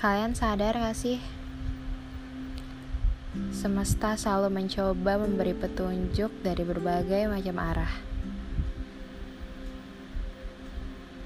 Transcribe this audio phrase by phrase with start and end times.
[0.00, 1.20] Kalian sadar gak sih?
[3.52, 7.92] Semesta selalu mencoba memberi petunjuk dari berbagai macam arah.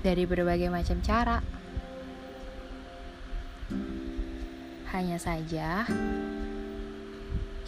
[0.02, 1.38] Dari berbagai macam cara.
[4.90, 5.86] Hanya saja,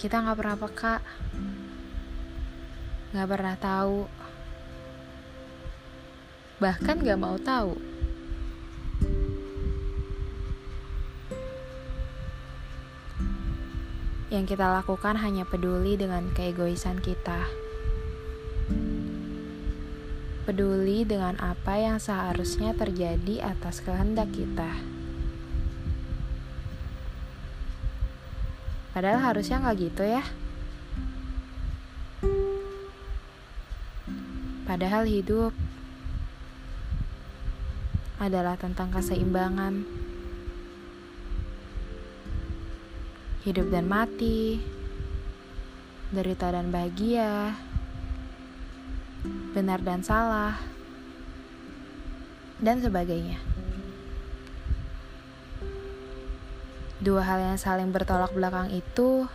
[0.03, 0.97] kita gak pernah peka.
[3.15, 4.11] Gak pernah tahu.
[6.59, 7.79] Bahkan gak mau tahu.
[14.37, 17.49] Yang kita lakukan hanya peduli dengan keegoisan kita.
[20.45, 24.77] Peduli dengan apa yang seharusnya terjadi atas kehendak kita.
[28.93, 30.21] Padahal harusnya nggak gitu ya.
[34.69, 35.57] Padahal hidup
[38.21, 40.06] adalah tentang keseimbangan.
[43.47, 44.59] Hidup dan mati,
[46.11, 47.55] derita dan bahagia,
[49.55, 50.59] benar dan salah,
[52.59, 53.39] dan sebagainya.
[56.99, 59.31] Dua hal yang saling bertolak belakang itu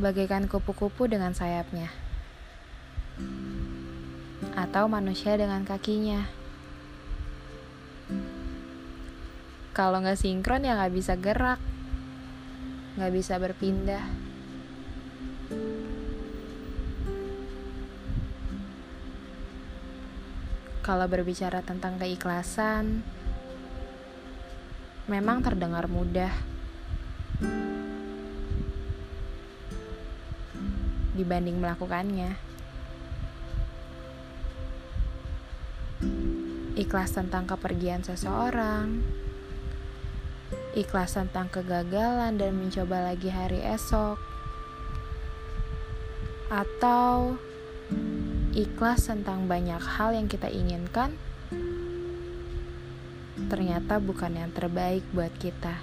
[0.00, 1.92] bagaikan kupu-kupu dengan sayapnya,
[4.56, 6.24] atau manusia dengan kakinya.
[9.76, 11.60] Kalau nggak sinkron ya nggak bisa gerak
[12.94, 14.06] nggak bisa berpindah.
[20.84, 23.00] Kalau berbicara tentang keikhlasan,
[25.08, 26.30] memang terdengar mudah.
[31.14, 32.36] Dibanding melakukannya,
[36.74, 39.00] ikhlas tentang kepergian seseorang,
[40.74, 44.18] ikhlas tentang kegagalan dan mencoba lagi hari esok,
[46.50, 47.38] atau
[48.54, 51.14] ikhlas tentang banyak hal yang kita inginkan,
[53.48, 55.78] ternyata bukan yang terbaik buat kita.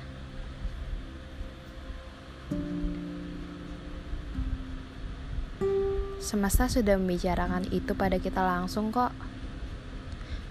[6.21, 9.11] Semesta sudah membicarakan itu pada kita langsung kok.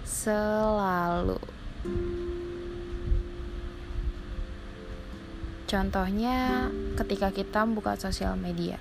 [0.05, 1.41] Selalu.
[5.71, 6.67] Contohnya
[6.99, 8.75] ketika kita buka sosial media.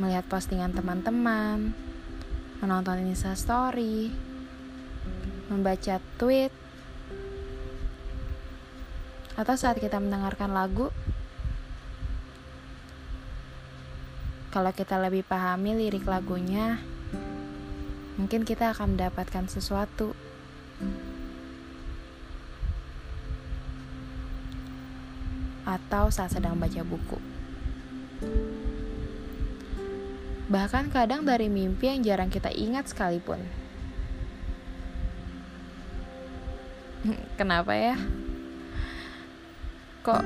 [0.00, 1.76] Melihat postingan teman-teman,
[2.64, 4.08] menonton Insta story,
[5.52, 6.48] membaca tweet,
[9.36, 10.88] atau saat kita mendengarkan lagu,
[14.48, 16.80] kalau kita lebih pahami lirik lagunya,
[18.16, 20.16] mungkin kita akan mendapatkan sesuatu.
[25.62, 27.18] Atau saat sedang baca buku.
[30.52, 33.40] Bahkan kadang dari mimpi yang jarang kita ingat sekalipun.
[37.38, 37.96] Kenapa ya?
[40.02, 40.22] Kok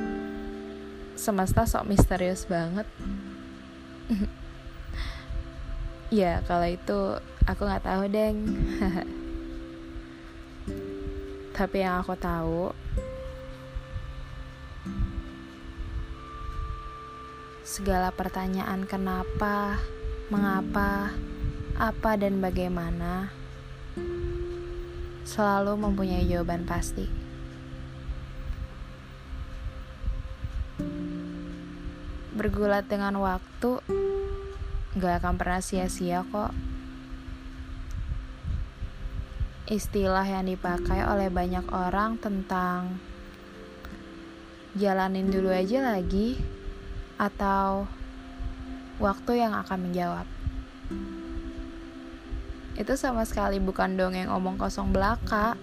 [1.16, 2.86] semesta sok misterius banget?
[6.20, 8.38] ya, kalau itu aku nggak tahu, Deng.
[11.56, 12.76] Tapi yang aku tahu,
[17.66, 19.82] segala pertanyaan kenapa,
[20.30, 21.10] mengapa,
[21.74, 23.34] apa, dan bagaimana
[25.26, 27.10] selalu mempunyai jawaban pasti.
[32.38, 33.82] Bergulat dengan waktu
[34.94, 36.54] gak akan pernah sia-sia kok.
[39.66, 43.02] Istilah yang dipakai oleh banyak orang tentang
[44.78, 46.55] jalanin dulu aja lagi
[47.16, 47.88] atau
[49.00, 50.26] waktu yang akan menjawab.
[52.76, 55.56] Itu sama sekali bukan dongeng omong kosong belaka.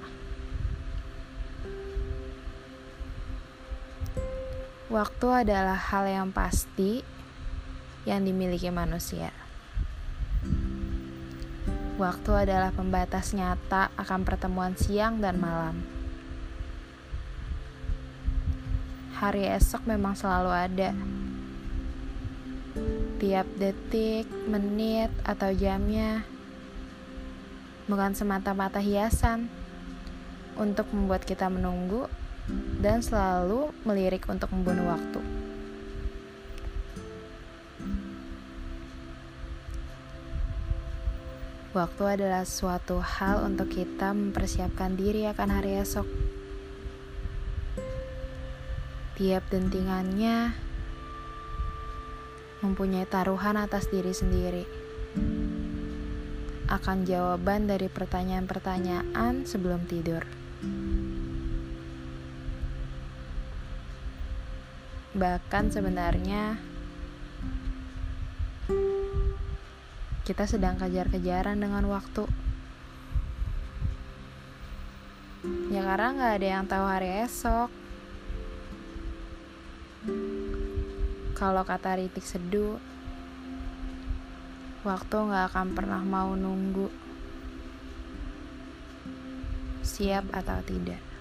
[4.90, 7.02] Waktu adalah hal yang pasti
[8.06, 9.34] yang dimiliki manusia.
[11.94, 15.86] Waktu adalah pembatas nyata akan pertemuan siang dan malam.
[19.22, 20.90] Hari esok memang selalu ada
[23.22, 26.26] tiap detik, menit, atau jamnya
[27.88, 29.52] bukan semata-mata hiasan
[30.56, 32.08] untuk membuat kita menunggu
[32.80, 35.22] dan selalu melirik untuk membunuh waktu.
[41.74, 46.06] Waktu adalah suatu hal untuk kita mempersiapkan diri akan hari esok.
[49.18, 50.54] Tiap dentingannya
[52.64, 54.64] mempunyai taruhan atas diri sendiri.
[56.72, 60.24] Akan jawaban dari pertanyaan-pertanyaan sebelum tidur.
[65.14, 66.58] Bahkan sebenarnya
[70.24, 72.26] kita sedang kejar-kejaran dengan waktu.
[75.70, 77.70] Ya karena nggak ada yang tahu hari esok.
[81.44, 82.80] Kalau kata Ritik Seduh,
[84.88, 86.88] waktu nggak akan pernah mau nunggu.
[89.84, 91.13] Siap atau tidak.